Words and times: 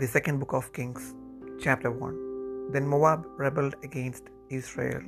The 0.00 0.06
second 0.06 0.38
book 0.38 0.52
of 0.52 0.72
Kings, 0.72 1.04
chapter 1.62 1.90
1. 1.90 2.70
Then 2.72 2.86
Moab 2.86 3.22
rebelled 3.36 3.74
against 3.82 4.26
Israel 4.48 5.02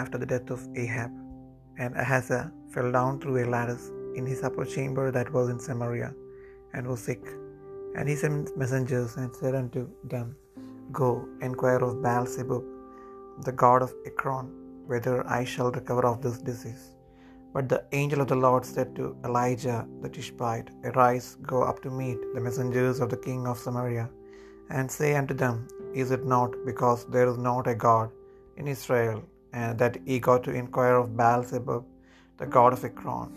after 0.00 0.18
the 0.18 0.26
death 0.32 0.50
of 0.50 0.66
Ahab, 0.82 1.10
and 1.78 1.96
Ahaziah 2.02 2.52
fell 2.72 2.90
down 2.96 3.18
through 3.18 3.38
a 3.42 3.46
lattice 3.54 3.86
in 4.14 4.26
his 4.26 4.42
upper 4.48 4.66
chamber 4.66 5.06
that 5.10 5.32
was 5.36 5.48
in 5.48 5.58
Samaria, 5.58 6.10
and 6.74 6.86
was 6.86 7.00
sick. 7.08 7.24
And 7.96 8.06
he 8.10 8.16
sent 8.24 8.54
messengers 8.62 9.16
and 9.16 9.34
said 9.34 9.54
unto 9.54 9.88
them, 10.04 10.36
Go, 10.92 11.10
inquire 11.40 11.82
of 11.88 12.02
Baal 12.02 12.26
Zebub, 12.26 12.66
the 13.46 13.52
god 13.52 13.80
of 13.86 13.94
Ekron, 14.10 14.48
whether 14.92 15.16
I 15.38 15.44
shall 15.44 15.72
recover 15.78 16.04
of 16.12 16.20
this 16.20 16.38
disease. 16.50 16.84
But 17.54 17.70
the 17.70 17.82
angel 18.00 18.20
of 18.20 18.28
the 18.28 18.42
Lord 18.46 18.66
said 18.66 18.94
to 18.96 19.16
Elijah 19.24 19.80
the 20.02 20.10
Tishbite, 20.10 20.68
Arise, 20.84 21.38
go 21.54 21.62
up 21.70 21.80
to 21.84 21.90
meet 22.02 22.20
the 22.34 22.44
messengers 22.48 23.00
of 23.00 23.08
the 23.08 23.22
king 23.28 23.42
of 23.46 23.58
Samaria, 23.66 24.06
and 24.70 24.90
say 24.90 25.14
unto 25.20 25.34
them, 25.42 25.56
Is 26.02 26.10
it 26.16 26.24
not 26.34 26.52
because 26.68 27.04
there 27.14 27.28
is 27.32 27.38
not 27.38 27.66
a 27.72 27.74
God 27.74 28.10
in 28.58 28.66
Israel, 28.76 29.18
and 29.52 29.78
that 29.82 29.96
ye 30.08 30.18
go 30.28 30.36
to 30.46 30.58
inquire 30.62 30.96
of 31.02 31.16
Baal 31.20 31.42
Zebub, 31.50 31.84
the 32.40 32.48
god 32.56 32.72
of 32.76 32.84
Ekron? 32.88 33.28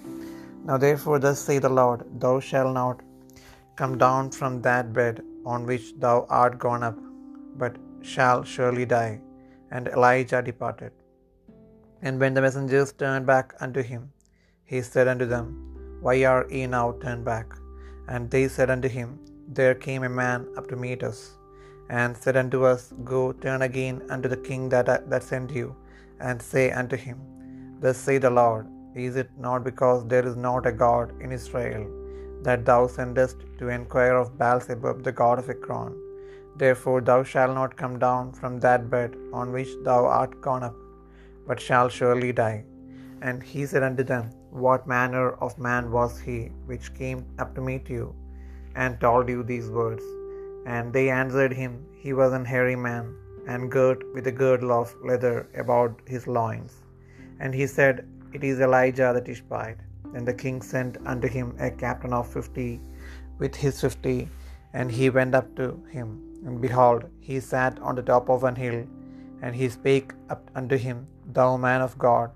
Now 0.68 0.78
therefore 0.86 1.20
thus 1.26 1.40
say 1.48 1.58
the 1.66 1.76
Lord, 1.82 2.02
Thou 2.24 2.36
shalt 2.50 2.74
not 2.82 3.00
come 3.80 3.96
down 4.06 4.32
from 4.40 4.62
that 4.68 4.88
bed 5.00 5.18
on 5.54 5.70
which 5.70 5.86
thou 6.06 6.18
art 6.42 6.56
gone 6.66 6.84
up, 6.90 6.98
but 7.62 7.76
shall 8.14 8.42
surely 8.54 8.86
die. 8.98 9.14
And 9.76 9.88
Elijah 9.96 10.42
departed. 10.50 10.94
And 12.02 12.20
when 12.22 12.34
the 12.36 12.44
messengers 12.46 12.92
turned 13.02 13.26
back 13.34 13.48
unto 13.66 13.82
him, 13.92 14.04
he 14.72 14.82
said 14.92 15.08
unto 15.14 15.28
them, 15.34 15.48
Why 16.06 16.16
are 16.32 16.46
ye 16.56 16.62
now 16.78 16.88
turned 17.04 17.26
back? 17.34 17.48
And 18.12 18.32
they 18.34 18.46
said 18.56 18.70
unto 18.76 18.90
him, 18.98 19.10
There 19.58 19.76
came 19.84 20.04
a 20.08 20.16
man 20.22 20.42
up 20.58 20.66
to 20.72 20.78
meet 20.84 21.04
us, 21.10 21.20
and 22.00 22.18
said 22.24 22.38
unto 22.42 22.60
us, 22.72 22.82
Go, 23.12 23.22
turn 23.44 23.62
again 23.68 23.96
unto 24.14 24.30
the 24.34 24.44
king 24.48 24.64
that, 24.74 24.90
that 25.12 25.24
sent 25.30 25.52
you, 25.60 25.68
and 26.28 26.48
say 26.50 26.66
unto 26.82 26.98
him, 27.06 27.18
Thus 27.84 27.98
say 28.08 28.18
the 28.26 28.36
Lord, 28.42 28.66
Is 29.08 29.16
it 29.22 29.32
not 29.46 29.64
because 29.70 30.02
there 30.12 30.28
is 30.32 30.38
not 30.48 30.70
a 30.72 30.78
God 30.84 31.08
in 31.24 31.32
Israel, 31.40 31.86
that 32.46 32.64
thou 32.70 32.82
sendest 32.98 33.40
to 33.60 33.74
inquire 33.78 34.18
of 34.22 34.38
Baalzebub, 34.44 35.00
the 35.08 35.18
god 35.24 35.40
of 35.42 35.50
Ekron? 35.56 35.96
Therefore 36.62 37.00
thou 37.10 37.20
shalt 37.32 37.56
not 37.62 37.80
come 37.82 37.98
down 38.08 38.26
from 38.40 38.54
that 38.66 38.84
bed 38.96 39.12
on 39.40 39.56
which 39.58 39.74
thou 39.90 40.02
art 40.20 40.36
gone 40.48 40.66
up, 40.70 40.78
but 41.48 41.66
shalt 41.68 41.94
surely 42.00 42.32
die. 42.46 42.60
And 43.28 43.42
he 43.52 43.64
said 43.70 43.86
unto 43.92 44.06
them, 44.14 44.26
What 44.68 44.92
manner 44.98 45.28
of 45.46 45.62
man 45.70 45.86
was 45.98 46.16
he 46.28 46.40
which 46.70 46.96
came 47.02 47.22
up 47.42 47.52
to 47.56 47.70
meet 47.70 47.88
you, 47.98 48.06
and 48.76 49.00
told 49.00 49.30
you 49.30 49.44
these 49.44 49.70
words? 49.70 50.04
And 50.66 50.94
they 50.94 51.10
answered 51.10 51.54
him, 51.54 51.74
He 52.04 52.14
was 52.14 52.34
an 52.34 52.46
hairy 52.46 52.76
man, 52.76 53.16
and 53.48 53.72
girt 53.72 54.02
with 54.14 54.28
a 54.28 54.38
girdle 54.44 54.72
of 54.72 54.96
leather 55.10 55.50
about 55.64 55.94
his 56.14 56.28
loins. 56.28 56.74
And 57.40 57.54
he 57.54 57.68
said, 57.68 58.08
It 58.34 58.44
is 58.44 58.60
Elijah 58.60 59.12
the 59.14 59.22
Tishbite. 59.22 59.82
Then 60.14 60.26
the 60.26 60.40
king 60.44 60.62
sent 60.62 60.98
unto 61.06 61.28
him 61.28 61.56
a 61.60 61.72
captain 61.84 62.14
of 62.14 62.32
fifty 62.36 62.72
with 63.42 63.56
his 63.56 63.80
fifty, 63.82 64.20
and 64.74 64.92
he 64.92 65.10
went 65.10 65.36
up 65.40 65.56
to 65.60 65.68
him. 65.96 66.10
And 66.46 66.62
behold, 66.66 67.06
he 67.28 67.40
sat 67.40 67.80
on 67.80 67.96
the 67.96 68.08
top 68.12 68.30
of 68.30 68.44
an 68.50 68.56
hill, 68.56 68.80
and 69.42 69.56
he 69.56 69.68
spake 69.70 70.12
up 70.34 70.44
unto 70.56 70.78
him, 70.78 71.08
Thou 71.38 71.58
man 71.58 71.82
of 71.82 71.98
God, 71.98 72.32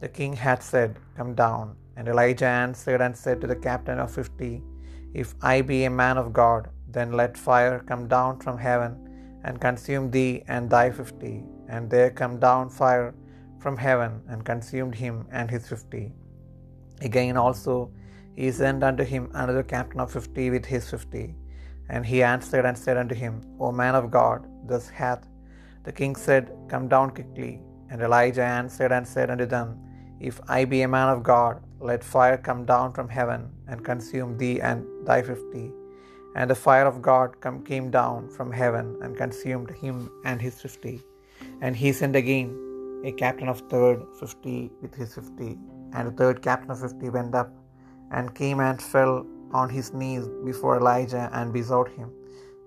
the 0.00 0.08
king 0.08 0.34
hath 0.34 0.62
said, 0.62 0.96
Come 1.16 1.34
down. 1.34 1.76
And 1.96 2.08
Elijah 2.08 2.46
answered 2.46 3.00
and 3.00 3.16
said 3.16 3.40
to 3.40 3.46
the 3.46 3.62
captain 3.68 3.98
of 3.98 4.10
fifty, 4.10 4.62
If 5.14 5.34
I 5.42 5.62
be 5.62 5.84
a 5.84 5.90
man 5.90 6.18
of 6.18 6.32
God, 6.32 6.68
then 6.88 7.12
let 7.12 7.38
fire 7.38 7.80
come 7.80 8.08
down 8.08 8.40
from 8.40 8.58
heaven 8.58 9.40
and 9.44 9.60
consume 9.60 10.10
thee 10.10 10.42
and 10.48 10.68
thy 10.68 10.90
fifty. 10.90 11.44
And 11.68 11.90
there 11.90 12.10
come 12.10 12.38
down 12.38 12.68
fire 12.68 13.14
from 13.60 13.76
heaven 13.76 14.22
and 14.28 14.44
consumed 14.44 14.94
him 14.94 15.26
and 15.32 15.50
his 15.50 15.68
fifty. 15.68 16.12
Again 17.00 17.36
also 17.36 17.90
he 18.34 18.50
sent 18.52 18.82
unto 18.82 19.04
him 19.04 19.30
another 19.34 19.62
captain 19.62 20.00
of 20.00 20.12
fifty 20.12 20.50
with 20.50 20.64
his 20.64 20.88
fifty. 20.90 21.34
And 21.88 22.04
he 22.04 22.22
answered 22.22 22.64
and 22.66 22.76
said 22.76 22.96
unto 22.96 23.14
him, 23.14 23.42
O 23.60 23.72
man 23.72 23.94
of 23.94 24.10
God, 24.10 24.46
thus 24.66 24.88
hath 24.88 25.26
the 25.84 25.92
king 25.92 26.16
said, 26.16 26.52
Come 26.68 26.88
down 26.88 27.10
quickly. 27.10 27.60
And 27.90 28.02
Elijah 28.02 28.42
answered 28.42 28.92
and 28.92 29.06
said 29.06 29.30
unto 29.30 29.46
them, 29.46 29.78
If 30.20 30.40
I 30.48 30.64
be 30.64 30.82
a 30.82 30.88
man 30.88 31.08
of 31.08 31.22
God, 31.22 31.62
let 31.80 32.02
fire 32.02 32.36
come 32.36 32.64
down 32.64 32.92
from 32.92 33.08
heaven 33.08 33.50
and 33.68 33.84
consume 33.84 34.36
thee 34.38 34.60
and 34.60 34.86
thy 35.06 35.22
fifty. 35.22 35.72
And 36.34 36.50
the 36.50 36.54
fire 36.54 36.86
of 36.86 37.00
God 37.00 37.40
come, 37.40 37.64
came 37.64 37.90
down 37.90 38.28
from 38.30 38.52
heaven 38.52 38.98
and 39.02 39.16
consumed 39.16 39.70
him 39.70 40.10
and 40.24 40.40
his 40.40 40.60
fifty. 40.60 41.02
And 41.60 41.76
he 41.76 41.92
sent 41.92 42.16
again 42.16 43.02
a 43.04 43.12
captain 43.12 43.48
of 43.48 43.60
third 43.70 44.02
fifty 44.20 44.70
with 44.82 44.94
his 44.94 45.14
fifty. 45.14 45.58
And 45.92 46.08
the 46.08 46.12
third 46.12 46.42
captain 46.42 46.70
of 46.70 46.80
fifty 46.80 47.08
went 47.08 47.34
up 47.34 47.50
and 48.10 48.34
came 48.34 48.60
and 48.60 48.80
fell 48.80 49.26
on 49.52 49.68
his 49.70 49.92
knees 49.92 50.28
before 50.44 50.76
Elijah 50.76 51.30
and 51.32 51.52
besought 51.52 51.88
him, 51.88 52.10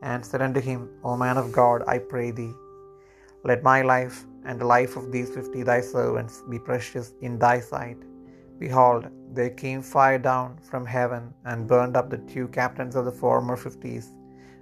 and 0.01 0.25
said 0.25 0.41
unto 0.41 0.61
him, 0.61 0.89
O 1.03 1.17
man 1.17 1.37
of 1.37 1.51
God, 1.51 1.83
I 1.87 1.97
pray 1.97 2.31
thee, 2.31 2.53
let 3.43 3.63
my 3.63 3.81
life 3.81 4.25
and 4.45 4.59
the 4.59 4.65
life 4.65 4.95
of 4.95 5.11
these 5.11 5.29
fifty 5.29 5.61
thy 5.61 5.81
servants 5.81 6.41
be 6.49 6.57
precious 6.57 7.13
in 7.21 7.37
thy 7.37 7.59
sight. 7.59 7.97
Behold, 8.59 9.07
there 9.37 9.51
came 9.61 9.81
fire 9.81 10.21
down 10.29 10.57
from 10.69 10.85
heaven 10.85 11.33
and 11.45 11.67
burned 11.67 11.95
up 11.99 12.09
the 12.09 12.23
two 12.33 12.47
captains 12.59 12.95
of 12.95 13.05
the 13.05 13.17
former 13.23 13.55
fifties 13.65 14.07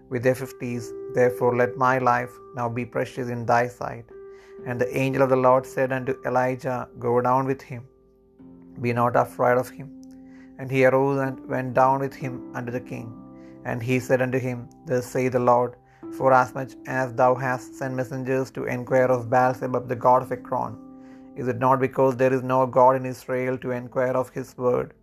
with 0.09 0.23
their 0.23 0.35
fifties. 0.35 0.85
Therefore, 1.17 1.55
let 1.61 1.77
my 1.85 1.97
life 1.97 2.33
now 2.55 2.67
be 2.69 2.85
precious 2.85 3.29
in 3.35 3.45
thy 3.45 3.67
sight. 3.67 4.05
And 4.65 4.79
the 4.81 4.91
angel 5.03 5.23
of 5.23 5.31
the 5.33 5.43
Lord 5.47 5.65
said 5.65 5.91
unto 5.97 6.15
Elijah, 6.25 6.79
Go 7.05 7.13
down 7.21 7.45
with 7.51 7.61
him, 7.61 7.83
be 8.81 8.93
not 8.93 9.15
afraid 9.15 9.57
of 9.63 9.69
him. 9.69 9.87
And 10.59 10.69
he 10.71 10.85
arose 10.85 11.19
and 11.25 11.37
went 11.53 11.73
down 11.81 11.99
with 12.05 12.15
him 12.23 12.35
unto 12.57 12.71
the 12.71 12.85
king. 12.93 13.07
And 13.65 13.81
he 13.89 13.99
said 13.99 14.21
unto 14.25 14.39
him, 14.47 14.69
Thus 14.87 15.05
saith 15.05 15.33
the 15.33 15.45
Lord, 15.51 15.75
Forasmuch 16.17 16.73
as 16.87 17.13
thou 17.19 17.31
hast 17.35 17.75
sent 17.79 17.95
messengers 17.99 18.49
to 18.51 18.65
inquire 18.75 19.11
of 19.15 19.29
Baalzebub 19.33 19.87
the 19.87 20.01
god 20.05 20.21
of 20.23 20.31
Ekron, 20.31 20.75
is 21.37 21.47
it 21.53 21.59
not 21.63 21.79
because 21.79 22.17
there 22.17 22.33
is 22.37 22.43
no 22.51 22.59
God 22.65 22.95
in 22.99 23.05
Israel 23.05 23.57
to 23.63 23.71
inquire 23.79 24.15
of 24.21 24.29
his 24.37 24.51
word? 24.57 24.93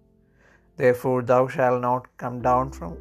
Therefore 0.76 1.18
thou 1.22 1.42
shalt 1.56 1.80
not 1.88 2.06
come 2.22 2.38
down 2.46 2.72
from 2.78 2.94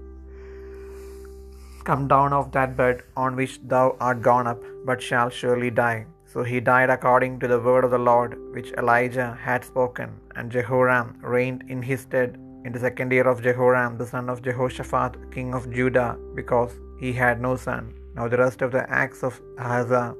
come 1.87 2.03
down 2.11 2.33
of 2.37 2.51
that 2.55 2.75
bed 2.81 3.01
on 3.21 3.35
which 3.39 3.55
thou 3.71 3.85
art 3.99 4.21
gone 4.27 4.47
up, 4.51 4.61
but 4.89 5.01
shalt 5.07 5.33
surely 5.33 5.69
die. 5.69 6.05
So 6.33 6.43
he 6.51 6.59
died 6.69 6.91
according 6.93 7.33
to 7.39 7.47
the 7.51 7.59
word 7.59 7.83
of 7.87 7.91
the 7.95 8.05
Lord 8.11 8.37
which 8.55 8.71
Elijah 8.83 9.27
had 9.47 9.65
spoken, 9.71 10.09
and 10.35 10.53
Jehoram 10.55 11.09
reigned 11.35 11.65
in 11.73 11.81
his 11.89 12.01
stead 12.07 12.37
in 12.65 12.71
the 12.75 12.83
second 12.85 13.11
year 13.15 13.27
of 13.31 13.43
Jehoram 13.47 13.97
the 13.97 14.07
son 14.13 14.29
of 14.33 14.41
Jehoshaphat 14.47 15.17
king 15.35 15.53
of 15.57 15.69
Judah, 15.77 16.11
because 16.39 16.73
he 17.03 17.11
had 17.23 17.41
no 17.47 17.53
son. 17.67 17.93
Now 18.15 18.27
the 18.27 18.41
rest 18.45 18.61
of 18.61 18.71
the 18.71 18.85
acts 19.01 19.21
of 19.29 19.41
Ahaziah 19.57 20.15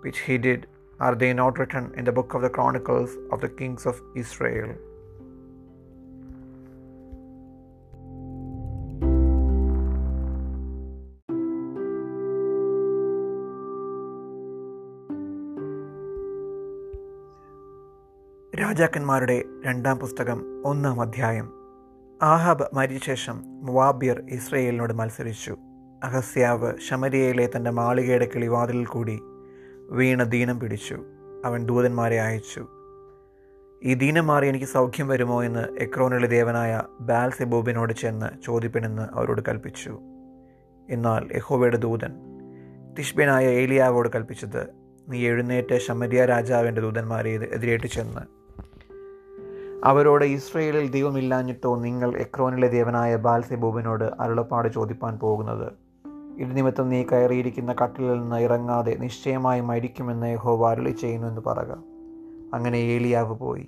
which 0.00 0.20
he 0.26 0.38
did, 0.38 0.66
are 1.00 1.14
they 1.14 1.32
not 1.32 1.58
written 1.58 1.92
in 1.96 2.04
the 2.04 2.12
book 2.12 2.34
of 2.34 2.42
the 2.42 2.48
Chronicles 2.48 3.10
of 3.30 3.40
the 3.40 3.48
kings 3.48 3.86
of 3.86 4.00
Israel? 4.14 4.70
രാജാക്കന്മാരുടെ 18.52 19.44
രണ്ടാം 19.64 19.98
പുസ്തകം 19.98 20.38
ഒന്നാം 20.64 21.00
അധ്യായം 21.00 21.46
ആഹാബ് 22.22 22.66
മരിച്ച 22.74 23.06
ശേഷം 23.06 23.36
മുവാബിയർ 23.62 24.18
ഇസ്രയേലിനോട് 24.28 24.92
മത്സരിച്ചു 24.92 25.54
അഹസ്യാവ് 26.04 26.70
ശമരിയയിലെ 26.78 27.46
തന്റെ 27.56 27.70
മാളികയുടെ 27.70 28.26
കിളിവാതിലിൽ 28.26 28.86
കൂടി 28.86 29.16
വീണ 29.90 30.22
ദീനം 30.22 30.60
പിടിച്ചു. 30.60 31.04
അവൻ 31.44 31.66
ദൂതന്മാരെ 31.66 32.20
അയച്ചു. 32.20 32.66
ഈ 33.82 33.94
ദീനം 33.94 34.26
മാറി 34.26 34.46
എനിക്ക് 34.46 34.66
സൗഖ്യം 34.66 35.08
വരുമോ 35.08 35.42
എന്ന് 35.42 35.60
എക്രോനിലെ 35.60 36.26
ദേവനായ 36.26 36.82
ബാൽ 37.00 37.30
സെബോബിനോട് 37.30 37.92
ചെന്ന് 37.92 38.26
ചോദിപ്പിനെന്ന് 38.46 39.02
അവരോട് 39.12 39.42
കൽപ്പിച്ചു. 39.48 39.98
എന്നാൽ 40.90 41.28
യഹോവയുടെ 41.36 41.76
ദൂതൻ 41.76 42.14
തിഷ്ബനായ 42.98 43.46
ഏലിയാവോട് 43.46 44.08
കൽപ്പിച്ചത് 44.14 44.66
നീ 45.08 45.26
എഴുന്നേറ്റ് 45.26 45.78
ശമരിയ 45.78 46.24
രാജാവിന്റെ 46.24 46.80
ദൂതന്മാരെ 46.80 47.48
എതിരേറ്റ് 47.52 47.86
ചെന്ന്. 47.86 48.20
അവരോട് 49.84 50.24
ഇസ്രയേലിൽ 50.24 50.90
ദൈവമില്ലാഞ്ഞിട്ടോ 50.90 51.80
നിങ്ങൾ 51.80 52.16
എക്രോനിലെ 52.16 52.68
ദേവനായ 52.68 53.16
ബാൽസെബൂബിനോട് 53.16 54.04
അരുളപ്പാട് 54.20 54.68
ചോദിപ്പാൻ 54.72 55.18
പോകുന്നത്? 55.18 55.85
ഇത് 56.36 56.56
നിമിത്തം 56.56 56.88
നീ 56.88 57.02
കയറിയിരിക്കുന്ന 57.02 57.74
കട്ടിലിൽ 57.82 58.20
നിന്ന് 58.20 58.36
ഇറങ്ങാതെ 58.36 58.94
നിശ്ചയമായി 58.94 59.60
മരിക്കുമെന്ന് 59.60 60.26
യഹോവ 60.26 60.70
അരുളി 60.70 60.90
ചെയ്യുന്നു 60.90 61.28
എന്ന് 61.28 61.40
പറക. 61.40 61.72
അങ്ങനെ 62.54 62.76
ഏലിയാവ് 62.76 63.38
പോയി. 63.38 63.66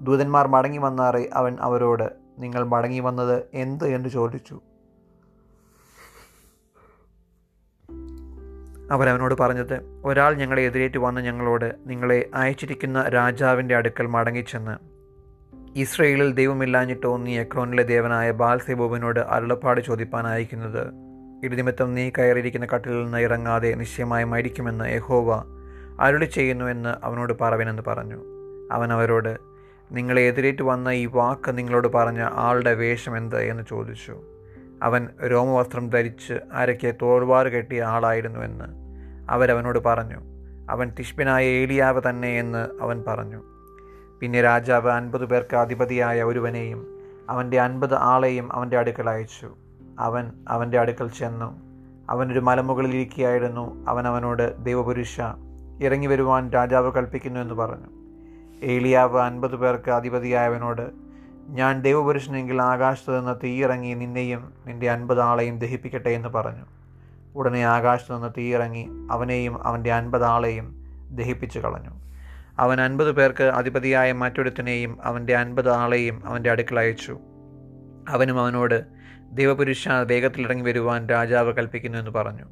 ദൂതന്മാർ 0.00 0.48
മടങ്ങി 0.48 0.78
വന്നാറെ 0.78 1.28
അവൻ 1.32 1.56
അവരോട് 1.60 2.12
നിങ്ങൾ 2.38 2.64
മടങ്ങി 2.64 3.00
വന്നത് 3.00 3.42
എന്ത്? 3.54 3.86
എന്ന് 3.86 4.08
ചോദിച്ചു. 4.08 4.60
അവരവനോട് 8.90 9.34
പറഞ്ഞത് 9.40 10.02
ഒരാൾ 10.04 10.34
ഞങ്ങളെ 10.34 10.62
എതിരേറ്റ് 10.62 10.98
വന്ന് 10.98 11.20
ഞങ്ങളോട് 11.20 11.74
നിങ്ങളെ 11.86 12.30
അയച്ചിരിക്കുന്ന 12.34 13.02
രാജാവിന്റെ 13.02 13.76
അടുക്കൽ 13.76 14.06
മടങ്ങിച്ചെന്ന്. 14.06 14.76
ഇസ്രയേലിൽ 15.78 16.34
ദൈവമില്ലാഞ്ഞിട്ടോ 16.34 17.16
നീ 17.16 17.38
എക്രോനിലെ 17.38 17.82
ദേവനായ 17.82 18.30
ബാൽസെബോബിനോട് 18.30 19.20
അരുളപ്പാട് 19.20 19.80
ചോദിപ്പാൻ 19.80 20.26
അയക്കുന്നത് 20.26 21.11
ഇടിനിമിത്തം 21.42 21.94
നീ 21.94 22.10
കയറിയിരിക്കുന്ന 22.18 22.66
കട്ടിലിൽ 22.66 23.04
നിന്ന് 23.04 23.18
ഇറങ്ങാതെ 23.18 23.74
നിശ്ചയമായി 23.74 24.24
മരിക്കുമെന്ന് 24.24 24.94
യഹോവ 24.94 25.44
അരുളി 26.00 26.24
ചെയ്യുന്നുവെന്ന് 26.24 26.94
അവനോട് 27.04 27.32
പറവനെന്ന് 27.40 27.82
പറഞ്ഞു. 27.86 28.22
അവൻ 28.72 28.92
അവരോട് 28.92 29.36
നിങ്ങളെ 29.92 30.22
എതിരേറ്റ് 30.22 30.62
വന്ന 30.62 30.88
ഈ 30.88 31.06
വാക്ക് 31.06 31.58
നിങ്ങളോട് 31.58 31.88
പറഞ്ഞ 31.88 32.28
ആളുടെ 32.32 32.74
വേഷം 32.74 33.16
എന്ത്? 33.16 33.42
എന്ന് 33.42 33.62
ചോദിച്ചു. 33.68 34.22
അവൻ 34.82 35.08
രോമവസ്ത്രം 35.30 35.90
ധരിച്ച് 35.90 36.34
അരയ്ക്ക് 36.52 36.94
തോൾവാറ് 37.02 37.46
കെട്ടിയ 37.46 37.82
ആളായിരുന്നുവെന്ന് 37.82 38.64
അവരവനോട് 39.30 39.78
പറഞ്ഞു. 39.78 40.16
അവൻ 40.70 40.92
തിഷ്പിനായ 40.98 41.44
ഏലിയാവ് 41.44 42.02
തന്നെ 42.08 42.38
എന്ന് 42.38 42.82
അവൻ 42.82 43.04
പറഞ്ഞു. 43.06 43.42
പിന്നെ 44.20 44.42
രാജാവ് 44.42 44.90
അൻപത് 44.90 45.26
പേർക്ക് 45.26 45.56
അധിപതിയായ 45.56 46.22
ഒരുവനെയും 46.22 46.86
അവന്റെ 47.30 47.60
അൻപത് 47.60 47.94
ആളെയും 47.94 48.52
അവന്റെ 48.52 48.78
അടുക്കൽ 48.78 49.10
അയച്ചു. 49.10 49.56
അവൻ 50.02 50.32
അവന്റെ 50.48 50.78
അടുക്കൽ 50.78 51.08
ചെന്നു. 51.08 51.60
അവനൊരു 52.10 52.40
മലമുകളിൽ 52.40 52.94
ഇരിക്കുകയായിരുന്നു. 52.94 53.86
അവൻ 53.88 54.08
അവനോട് 54.08 54.64
ദൈവപുരുഷ 54.64 55.20
ഇറങ്ങി 55.80 56.06
വരുവാൻ 56.06 56.50
രാജാവ് 56.50 56.92
കൽപ്പിക്കുന്നു 56.92 57.40
എന്ന് 57.40 57.54
പറഞ്ഞു. 57.54 57.86
ഏലിയാവ് 58.62 59.20
അൻപത് 59.20 59.56
പേർക്ക് 59.56 59.90
അധിപതിയായവനോട് 59.90 60.90
ഞാൻ 61.48 61.82
ദൈവപുരുഷനെങ്കിൽ 61.82 62.62
ആകാശത്ത് 62.62 63.18
നിന്ന് 63.18 63.34
തീയിറങ്ങി 63.44 63.94
നിന്നെയും 63.94 64.52
നിന്റെ 64.66 64.90
അൻപത് 64.90 65.20
ആളെയും 65.20 65.58
ദഹിപ്പിക്കട്ടെ 65.58 66.08
എന്ന് 66.08 66.28
പറഞ്ഞു. 66.28 66.64
ഉടനെ 67.34 67.66
ആകാശത്ത് 67.66 68.14
നിന്ന് 68.14 68.28
തീയിറങ്ങി 68.38 68.88
അവനെയും 69.10 69.66
അവന്റെ 69.66 69.92
അൻപത് 69.92 70.24
ആളെയും 70.24 70.86
ദഹിപ്പിച്ചു 71.10 71.58
കളഞ്ഞു. 71.58 71.90
അവൻ 72.58 72.80
അൻപത് 72.80 73.12
പേർക്ക് 73.12 73.44
അധിപതിയായ 73.44 74.12
മറ്റൊരുത്തനെയും 74.12 74.98
അവന്റെ 75.02 75.36
അൻപത് 75.36 75.70
ആളെയും 75.70 76.22
അവന്റെ 76.26 76.50
അടുക്കൽ 76.50 76.78
അയച്ചു. 76.78 77.18
അവനും 78.08 78.40
അവനോട് 78.40 79.01
ദൈവപുരുഷ 79.32 79.88
വേഗത്തിൽ 79.88 80.42
ഇറങ്ങി 80.42 80.62
വരുവാൻ 80.62 81.08
രാജാവ് 81.08 81.52
കൽപ്പിക്കുന്നു 81.54 81.98
എന്ന് 81.98 82.10
പറഞ്ഞു. 82.10 82.44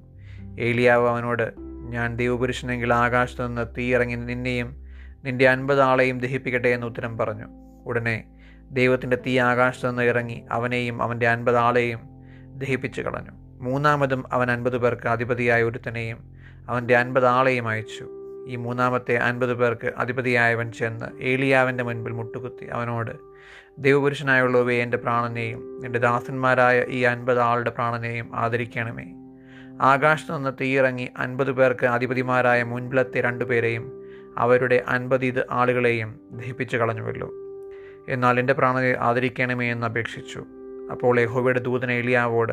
ഏലിയാവ് 0.61 1.09
അവനോട് 1.09 1.53
ഞാൻ 1.89 2.17
ദൈവപുരുഷനെങ്കിൽ 2.17 2.95
ആകാശത്ത് 2.95 3.47
നിന്ന് 3.47 3.67
തീ 3.79 3.95
ഇറങ്ങി 3.95 4.15
നിന്നെയും 4.15 4.87
നിന്റെ 5.25 5.49
അൻപത് 5.49 5.81
ആളെയും 5.81 6.19
ദഹിപ്പിക്കട്ടെ 6.19 6.69
എന്ന് 6.69 6.87
ഉത്തരം 6.87 7.19
പറഞ്ഞു. 7.19 7.45
ഉടനെ 7.87 8.25
ദൈവത്തിന്റെ 8.71 9.19
തീ 9.27 9.39
ആകാശത്ത് 9.39 9.91
നിന്ന് 9.91 10.03
ഇറങ്ങി 10.03 10.45
അവനെയും 10.51 11.03
അവന്റെ 11.03 11.29
അൻപത് 11.29 11.57
ആളെയും 11.57 12.01
ദഹിപ്പിച്ചു 12.59 13.03
കളഞ്ഞു. 13.03 13.31
മൂന്നാമതും 13.61 14.25
അവൻ 14.33 14.51
അൻപത് 14.51 14.79
പേർക്ക് 14.79 15.09
അധിപതിയായ 15.09 15.63
ഒരുത്തനെയും 15.63 16.37
അവന്റെ 16.69 16.97
അൻപത് 16.97 17.27
ആളെയും 17.27 17.69
അയച്ചു. 17.69 18.07
ഈ 18.49 18.57
മൂന്നാമത്തെ 18.57 19.17
അൻപത് 19.17 19.55
പേർക്ക് 19.55 19.93
അധിപതിയായവൻ 19.97 20.73
ചെന്ന് 20.73 21.23
ഏലിയാവിന്റെ 21.23 21.85
മുൻപിൽ 21.85 22.13
മുട്ടുകുത്തി 22.13 22.67
അവനോട് 22.67 23.30
ദൈവപുരുഷനായുള്ളവയെ 23.79 24.83
എന്റെ 24.83 24.97
പ്രാണനെയും 24.97 25.87
എന്റെ 25.87 25.99
ദാസന്മാരായ 25.99 26.85
ഈ 26.89 27.03
അൻപത് 27.03 27.41
ആളുടെ 27.41 27.71
പ്രാണനെയും 27.71 28.37
ആദരിക്കണമേ. 28.37 29.05
ആകാശത്ത് 29.81 30.37
നിന്ന് 30.37 30.53
തീയിറങ്ങി 30.61 31.09
അൻപത് 31.17 31.53
പേർക്ക് 31.53 31.87
അധിപതിമാരായ 31.87 32.63
മുൻപിലത്തെ 32.63 33.21
രണ്ടുപേരെയും 33.21 34.03
അവരുടെ 34.39 34.83
അൻപത് 34.89 35.25
ഇത് 35.25 35.47
ആളുകളെയും 35.51 36.21
ദഹിപ്പിച്ചു 36.33 36.77
കളഞ്ഞുവല്ലോ. 36.77 37.31
എന്നാൽ 38.09 38.41
എന്റെ 38.41 38.53
പ്രാണനെ 38.53 38.97
ആദരിക്കണമേ 39.01 39.73
എന്ന് 39.73 39.87
അപേക്ഷിച്ചു. 39.87 40.45
അപ്പോൾ 40.93 41.21
യഹോവയുടെ 41.21 41.61
ദൂതന 41.61 41.91
എലിയാവോട് 41.91 42.53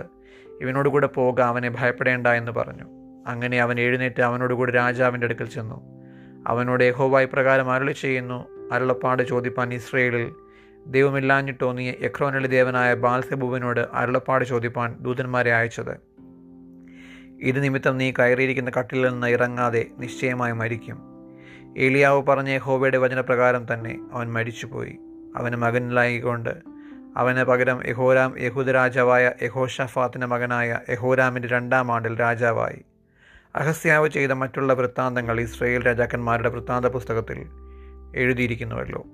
ഇവനോട് 0.61 0.89
കൂടെ 0.89 1.07
പോക 1.07 1.41
അവനെ 1.41 1.69
ഭയപ്പെടേണ്ട 1.69 2.27
എന്ന് 2.27 2.51
പറഞ്ഞു. 2.51 2.83
അങ്ങനെ 3.27 3.61
അവൻ 3.61 3.79
എഴുന്നേറ്റ് 3.79 4.21
അവനോടുകൂടി 4.21 4.71
രാജാവിന്റെ 4.71 5.25
അടുക്കൽ 5.25 5.45
ചെന്നു. 5.45 5.97
അവനോട് 6.47 6.83
യഹോവ 6.83 7.21
ഇപ്രകാരം 7.21 7.71
അരുളി 7.71 7.91
ചെയ്യുന്നു 7.91 8.69
അരുളപ്പാട് 8.71 9.23
ചോദിപ്പാൻ 9.23 9.73
ഇസ്രയേലിൽ 9.73 10.31
ദൈവമില്ലാഞ്ഞിട്ടോ 10.91 11.65
തോന്നിയ 11.65 11.93
യക്രോനലി 12.01 12.47
ദേവനായ 12.47 12.93
ബാൽസെബുവിനോട് 12.93 13.87
അരുളപ്പാട് 13.93 14.45
ചോദിപ്പാൻ 14.45 14.97
ദൂതന്മാരെ 14.99 15.53
അയച്ചത്. 15.53 15.97
ഇത് 17.41 17.63
നിമിത്തം 17.63 17.97
നീ 17.97 18.11
കയറിയിരിക്കുന്ന 18.11 18.69
കട്ടിലിൽ 18.69 19.09
നിന്ന് 19.09 19.27
ഇറങ്ങാതെ 19.27 19.85
നിശ്ചയമായി 19.97 20.51
മരിക്കും. 20.51 20.99
ഏലിയാവ് 21.77 22.21
പറഞ്ഞ 22.21 22.49
യഹോവയുടെ 22.49 22.97
വചനപ്രകാരം 22.97 23.73
തന്നെ 23.73 24.09
അവൻ 24.11 24.33
മരിച്ചുപോയി. 24.33 24.97
അവന് 25.35 25.55
മകനിലായിക്കൊണ്ട് 25.55 26.49
അവന് 27.17 27.43
പകരം 27.43 27.87
യഹോരാം 27.87 28.39
യഹൂദ 28.39 28.69
രാജാവായ 28.69 29.31
യഹോഷഫാത്തിന്റെ 29.43 30.27
മകനായ 30.27 30.79
യഹോരാമിന്റെ 30.89 31.47
രണ്ടാം 31.47 31.91
ആണ്ടിൽ 31.91 32.19
രാജാവായി. 32.19 32.85
അഹസ്യാവ് 33.55 34.09
ചെയ്ത 34.09 34.31
മറ്റുള്ള 34.31 34.73
വൃത്താന്തങ്ങൾ 34.73 35.39
ഇസ്രയേൽ 35.39 35.85
രാജാക്കന്മാരുടെ 35.85 36.49
വൃത്താന്ത 36.49 36.85
പുസ്തകത്തിൽ 36.85 37.45
എഴുതിയിരിക്കുന്നുവല്ലോ. 38.15 39.05